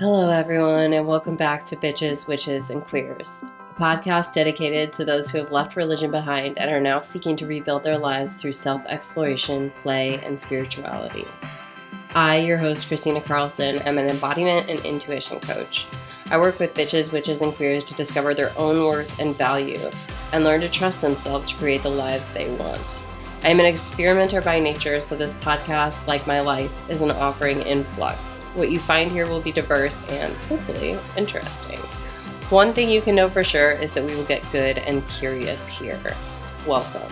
Hello, 0.00 0.28
everyone, 0.28 0.92
and 0.92 1.06
welcome 1.06 1.36
back 1.36 1.64
to 1.66 1.76
Bitches, 1.76 2.26
Witches, 2.26 2.70
and 2.70 2.84
Queers, 2.84 3.44
a 3.44 3.74
podcast 3.74 4.32
dedicated 4.32 4.92
to 4.92 5.04
those 5.04 5.30
who 5.30 5.38
have 5.38 5.52
left 5.52 5.76
religion 5.76 6.10
behind 6.10 6.58
and 6.58 6.68
are 6.68 6.80
now 6.80 7.00
seeking 7.00 7.36
to 7.36 7.46
rebuild 7.46 7.84
their 7.84 7.96
lives 7.96 8.34
through 8.34 8.54
self 8.54 8.84
exploration, 8.86 9.70
play, 9.70 10.18
and 10.24 10.38
spirituality. 10.38 11.28
I, 12.12 12.38
your 12.38 12.58
host, 12.58 12.88
Christina 12.88 13.20
Carlson, 13.20 13.76
am 13.82 13.98
an 13.98 14.08
embodiment 14.08 14.68
and 14.68 14.80
intuition 14.80 15.38
coach. 15.38 15.86
I 16.28 16.38
work 16.38 16.58
with 16.58 16.74
bitches, 16.74 17.12
witches, 17.12 17.40
and 17.40 17.54
queers 17.54 17.84
to 17.84 17.94
discover 17.94 18.34
their 18.34 18.52
own 18.58 18.84
worth 18.84 19.20
and 19.20 19.36
value 19.36 19.78
and 20.32 20.42
learn 20.42 20.60
to 20.62 20.68
trust 20.68 21.02
themselves 21.02 21.50
to 21.50 21.56
create 21.56 21.84
the 21.84 21.88
lives 21.88 22.26
they 22.26 22.52
want. 22.56 23.06
I 23.44 23.48
am 23.48 23.60
an 23.60 23.66
experimenter 23.66 24.40
by 24.40 24.58
nature, 24.58 25.02
so 25.02 25.14
this 25.14 25.34
podcast, 25.34 26.06
like 26.06 26.26
my 26.26 26.40
life, 26.40 26.88
is 26.88 27.02
an 27.02 27.10
offering 27.10 27.60
in 27.60 27.84
flux. 27.84 28.38
What 28.54 28.70
you 28.70 28.78
find 28.78 29.10
here 29.10 29.26
will 29.26 29.42
be 29.42 29.52
diverse 29.52 30.02
and 30.08 30.34
hopefully 30.48 30.98
interesting. 31.14 31.78
One 32.48 32.72
thing 32.72 32.88
you 32.88 33.02
can 33.02 33.14
know 33.14 33.28
for 33.28 33.44
sure 33.44 33.72
is 33.72 33.92
that 33.92 34.02
we 34.02 34.14
will 34.14 34.24
get 34.24 34.50
good 34.50 34.78
and 34.78 35.06
curious 35.10 35.68
here. 35.68 36.00
Welcome. 36.66 37.02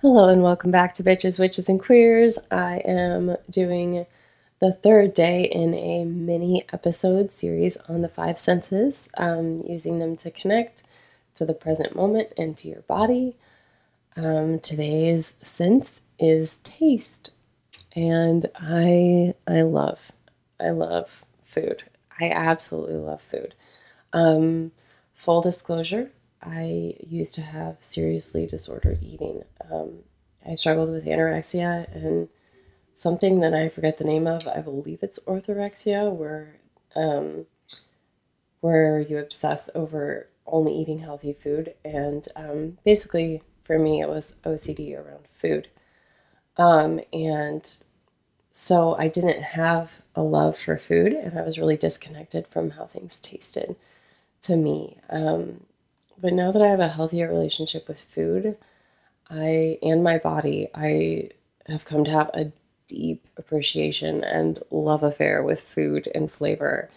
Hello 0.00 0.28
and 0.30 0.42
welcome 0.42 0.72
back 0.72 0.94
to 0.94 1.04
Bitches, 1.04 1.38
Witches, 1.38 1.68
and 1.68 1.80
Queers. 1.80 2.40
I 2.50 2.78
am 2.78 3.36
doing 3.50 4.04
the 4.60 4.72
third 4.72 5.14
day 5.14 5.44
in 5.44 5.74
a 5.74 6.04
mini 6.04 6.62
episode 6.72 7.30
series 7.30 7.76
on 7.88 8.00
the 8.00 8.08
five 8.08 8.36
senses, 8.36 9.08
um, 9.16 9.62
using 9.66 9.98
them 9.98 10.16
to 10.16 10.30
connect 10.30 10.82
to 11.34 11.44
the 11.44 11.54
present 11.54 11.94
moment 11.94 12.32
and 12.36 12.56
to 12.56 12.68
your 12.68 12.82
body. 12.82 13.36
Um, 14.16 14.58
today's 14.58 15.36
sense 15.46 16.02
is 16.18 16.58
taste, 16.58 17.34
and 17.94 18.46
I 18.56 19.34
I 19.46 19.62
love 19.62 20.10
I 20.60 20.70
love 20.70 21.24
food. 21.42 21.84
I 22.20 22.30
absolutely 22.30 22.96
love 22.96 23.22
food. 23.22 23.54
Um, 24.12 24.72
full 25.14 25.40
disclosure, 25.40 26.10
I 26.42 26.96
used 27.06 27.34
to 27.34 27.42
have 27.42 27.76
seriously 27.78 28.44
disordered 28.46 29.02
eating. 29.02 29.44
Um, 29.70 30.00
I 30.44 30.54
struggled 30.54 30.90
with 30.90 31.04
anorexia 31.04 31.94
and 31.94 32.28
something 32.98 33.40
that 33.40 33.54
I 33.54 33.68
forget 33.68 33.96
the 33.96 34.04
name 34.04 34.26
of. 34.26 34.46
I 34.48 34.60
believe 34.60 35.02
it's 35.02 35.18
orthorexia, 35.20 36.12
where 36.12 36.56
um, 36.96 37.46
where 38.60 38.98
you 39.00 39.18
obsess 39.18 39.70
over 39.74 40.28
only 40.46 40.74
eating 40.74 40.98
healthy 40.98 41.32
food. 41.32 41.74
And 41.84 42.26
um, 42.34 42.78
basically, 42.84 43.42
for 43.62 43.78
me, 43.78 44.00
it 44.00 44.08
was 44.08 44.36
OCD 44.44 44.96
around 44.96 45.26
food. 45.28 45.68
Um, 46.56 47.00
and 47.12 47.64
so 48.50 48.96
I 48.98 49.08
didn't 49.08 49.42
have 49.42 50.02
a 50.16 50.22
love 50.22 50.56
for 50.56 50.76
food, 50.76 51.12
and 51.12 51.38
I 51.38 51.42
was 51.42 51.58
really 51.58 51.76
disconnected 51.76 52.48
from 52.48 52.70
how 52.70 52.86
things 52.86 53.20
tasted 53.20 53.76
to 54.42 54.56
me. 54.56 54.98
Um, 55.08 55.60
but 56.20 56.32
now 56.32 56.50
that 56.50 56.62
I 56.62 56.68
have 56.68 56.80
a 56.80 56.88
healthier 56.88 57.28
relationship 57.28 57.86
with 57.86 58.00
food, 58.00 58.56
I 59.30 59.78
and 59.82 60.02
my 60.02 60.18
body, 60.18 60.68
I 60.74 61.30
have 61.68 61.84
come 61.84 62.04
to 62.04 62.10
have 62.10 62.30
a 62.34 62.50
deep 62.88 63.28
appreciation 63.36 64.24
and 64.24 64.58
love 64.70 65.02
affair 65.02 65.42
with 65.42 65.60
food 65.60 66.08
and 66.14 66.30
flavor, 66.32 66.90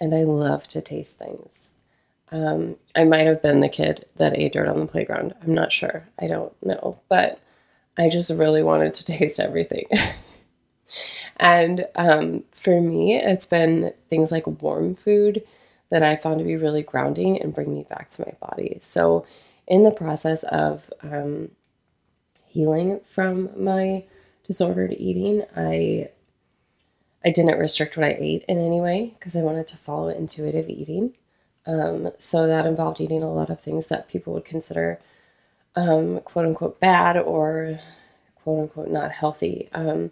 and 0.00 0.14
I 0.14 0.24
love 0.24 0.66
to 0.68 0.80
taste 0.80 1.18
things. 1.18 1.70
Um, 2.32 2.76
I 2.96 3.04
might 3.04 3.26
have 3.26 3.42
been 3.42 3.60
the 3.60 3.68
kid 3.68 4.06
that 4.16 4.36
ate 4.36 4.54
dirt 4.54 4.68
on 4.68 4.80
the 4.80 4.86
playground. 4.86 5.34
I'm 5.42 5.54
not 5.54 5.72
sure. 5.72 6.08
I 6.18 6.26
don't 6.26 6.52
know, 6.64 6.98
but 7.08 7.38
I 7.96 8.08
just 8.08 8.30
really 8.30 8.62
wanted 8.62 8.94
to 8.94 9.04
taste 9.18 9.38
everything. 9.38 9.86
and 11.36 11.86
um, 11.94 12.44
for 12.52 12.80
me, 12.80 13.16
it's 13.16 13.46
been 13.46 13.92
things 14.08 14.32
like 14.32 14.46
warm 14.62 14.94
food 14.94 15.44
that 15.88 16.02
I 16.02 16.16
found 16.16 16.38
to 16.40 16.44
be 16.44 16.56
really 16.56 16.82
grounding 16.82 17.40
and 17.40 17.54
bring 17.54 17.72
me 17.72 17.84
back 17.88 18.08
to 18.08 18.22
my 18.22 18.32
body. 18.40 18.76
So, 18.80 19.24
in 19.68 19.82
the 19.82 19.92
process 19.92 20.44
of 20.44 20.90
um, 21.02 21.50
healing 22.46 23.00
from 23.00 23.50
my 23.62 24.04
disordered 24.46 24.92
eating, 24.92 25.44
I 25.56 26.10
I 27.24 27.30
didn't 27.30 27.58
restrict 27.58 27.96
what 27.96 28.06
I 28.06 28.16
ate 28.18 28.44
in 28.46 28.58
any 28.58 28.80
way 28.80 29.14
because 29.18 29.36
I 29.36 29.42
wanted 29.42 29.66
to 29.68 29.76
follow 29.76 30.08
intuitive 30.08 30.68
eating. 30.68 31.14
Um, 31.66 32.12
so 32.18 32.46
that 32.46 32.66
involved 32.66 33.00
eating 33.00 33.22
a 33.22 33.32
lot 33.32 33.50
of 33.50 33.60
things 33.60 33.88
that 33.88 34.08
people 34.08 34.32
would 34.34 34.44
consider 34.44 35.00
um, 35.74 36.20
quote 36.20 36.46
unquote 36.46 36.78
bad 36.78 37.16
or 37.16 37.78
quote 38.36 38.60
unquote 38.60 38.88
not 38.90 39.10
healthy. 39.10 39.68
Um, 39.72 40.10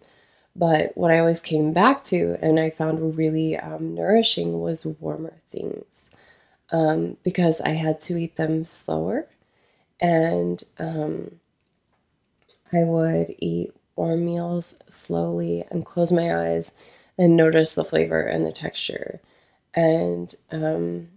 but 0.56 0.96
what 0.96 1.12
I 1.12 1.20
always 1.20 1.40
came 1.40 1.72
back 1.72 2.02
to 2.04 2.36
and 2.42 2.58
I 2.58 2.70
found 2.70 3.16
really 3.16 3.56
um, 3.56 3.94
nourishing 3.94 4.60
was 4.60 4.84
warmer 4.84 5.34
things 5.48 6.10
um, 6.70 7.16
because 7.22 7.60
I 7.60 7.70
had 7.70 8.00
to 8.00 8.16
eat 8.16 8.36
them 8.36 8.64
slower. 8.64 9.28
And 10.00 10.62
um, 10.78 11.40
I 12.72 12.82
would 12.82 13.34
eat 13.38 13.72
warm 13.96 14.24
meals 14.24 14.78
slowly 14.88 15.64
and 15.70 15.84
close 15.84 16.12
my 16.12 16.36
eyes 16.36 16.74
and 17.18 17.36
notice 17.36 17.74
the 17.74 17.84
flavor 17.84 18.22
and 18.22 18.44
the 18.44 18.52
texture. 18.52 19.20
And 19.74 20.34
um, 20.50 21.08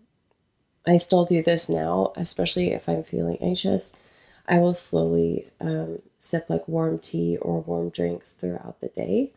I 0.88 0.98
still 0.98 1.26
do 1.26 1.42
this 1.42 1.70
now, 1.70 2.14
especially 2.16 2.72
if 2.72 2.88
I'm 2.88 3.04
feeling 3.04 3.38
anxious. 3.42 4.00
I 4.48 4.60
will 4.60 4.74
slowly 4.74 5.50
um, 5.60 6.00
sip 6.18 6.50
like 6.50 6.68
warm 6.68 7.00
tea 7.00 7.38
or 7.38 7.62
warm 7.62 7.90
drinks 7.90 8.32
throughout 8.32 8.80
the 8.80 8.88
day 8.90 9.32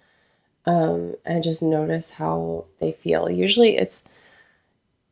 um, 0.67 1.15
and 1.25 1.43
just 1.43 1.63
notice 1.63 2.13
how 2.13 2.67
they 2.79 2.93
feel. 2.93 3.31
Usually, 3.31 3.77
it's 3.77 4.09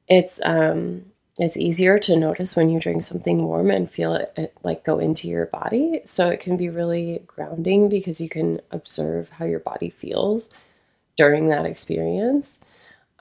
it's 0.08 0.40
um, 0.44 1.04
it's 1.38 1.56
easier 1.56 1.98
to 1.98 2.16
notice 2.16 2.56
when 2.56 2.68
you 2.68 2.80
drink 2.80 3.02
something 3.02 3.44
warm 3.44 3.70
and 3.70 3.88
feel 3.88 4.14
it, 4.14 4.32
it, 4.36 4.56
like 4.64 4.84
go 4.84 4.98
into 4.98 5.28
your 5.28 5.46
body. 5.46 6.00
So 6.04 6.28
it 6.28 6.40
can 6.40 6.56
be 6.56 6.68
really 6.68 7.22
grounding 7.26 7.88
because 7.88 8.20
you 8.20 8.28
can 8.28 8.60
observe 8.72 9.30
how 9.30 9.44
your 9.44 9.60
body 9.60 9.88
feels 9.88 10.50
during 11.16 11.48
that 11.48 11.64
experience. 11.64 12.60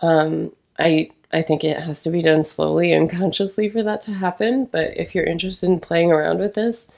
Um, 0.01 0.51
I 0.79 1.09
I 1.31 1.41
think 1.41 1.63
it 1.63 1.83
has 1.83 2.03
to 2.03 2.09
be 2.09 2.21
done 2.21 2.43
slowly 2.43 2.91
and 2.93 3.09
consciously 3.09 3.69
for 3.69 3.83
that 3.83 4.01
to 4.01 4.13
happen. 4.13 4.65
But 4.65 4.97
if 4.97 5.13
you're 5.13 5.25
interested 5.25 5.67
in 5.67 5.79
playing 5.79 6.11
around 6.11 6.39
with 6.39 6.55
this, 6.55 6.89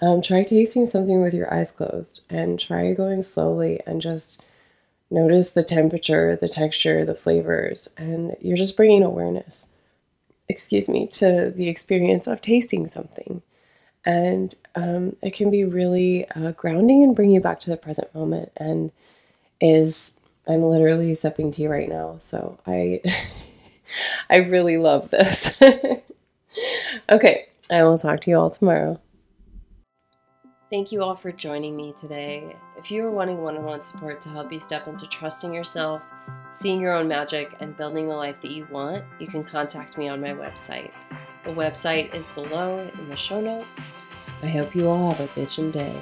um, 0.00 0.20
try 0.20 0.42
tasting 0.42 0.84
something 0.84 1.22
with 1.22 1.32
your 1.32 1.52
eyes 1.52 1.72
closed 1.72 2.24
and 2.28 2.58
try 2.58 2.92
going 2.92 3.22
slowly 3.22 3.80
and 3.86 4.00
just 4.00 4.44
notice 5.10 5.50
the 5.50 5.62
temperature, 5.62 6.36
the 6.36 6.48
texture, 6.48 7.04
the 7.04 7.14
flavors, 7.14 7.88
and 7.96 8.36
you're 8.40 8.56
just 8.56 8.76
bringing 8.76 9.02
awareness 9.02 9.72
excuse 10.48 10.88
me, 10.88 11.06
to 11.06 11.52
the 11.54 11.68
experience 11.68 12.26
of 12.26 12.40
tasting 12.40 12.86
something. 12.86 13.42
And 14.04 14.54
um, 14.74 15.16
it 15.22 15.34
can 15.34 15.50
be 15.50 15.64
really 15.64 16.26
uh, 16.30 16.52
grounding 16.52 17.02
and 17.02 17.14
bring 17.14 17.30
you 17.30 17.40
back 17.40 17.60
to 17.60 17.70
the 17.70 17.76
present 17.76 18.14
moment. 18.14 18.52
And 18.56 18.90
is 19.60 20.18
I'm 20.46 20.62
literally 20.62 21.12
sipping 21.14 21.50
tea 21.50 21.68
right 21.68 21.88
now, 21.88 22.16
so 22.18 22.58
I 22.66 23.00
I 24.30 24.36
really 24.36 24.78
love 24.78 25.10
this. 25.10 25.60
okay, 27.10 27.46
I 27.70 27.82
will 27.82 27.98
talk 27.98 28.20
to 28.20 28.30
you 28.30 28.38
all 28.38 28.50
tomorrow. 28.50 29.00
Thank 30.70 30.92
you 30.92 31.02
all 31.02 31.14
for 31.14 31.32
joining 31.32 31.74
me 31.74 31.94
today. 31.94 32.54
If 32.76 32.90
you 32.90 33.02
are 33.06 33.10
wanting 33.10 33.38
one 33.38 33.56
on 33.56 33.64
one 33.64 33.80
support 33.80 34.20
to 34.20 34.28
help 34.28 34.52
you 34.52 34.58
step 34.58 34.86
into 34.86 35.06
trusting 35.08 35.54
yourself, 35.54 36.06
seeing 36.50 36.78
your 36.78 36.92
own 36.92 37.08
magic, 37.08 37.56
and 37.60 37.74
building 37.74 38.06
the 38.06 38.14
life 38.14 38.38
that 38.42 38.50
you 38.50 38.66
want, 38.70 39.02
you 39.18 39.26
can 39.26 39.42
contact 39.42 39.96
me 39.96 40.08
on 40.08 40.20
my 40.20 40.28
website. 40.28 40.90
The 41.44 41.52
website 41.52 42.14
is 42.14 42.28
below 42.28 42.86
in 42.98 43.08
the 43.08 43.16
show 43.16 43.40
notes. 43.40 43.92
I 44.42 44.48
hope 44.48 44.74
you 44.74 44.88
all 44.88 45.14
have 45.14 45.20
a 45.20 45.28
bitchin' 45.28 45.72
day. 45.72 45.98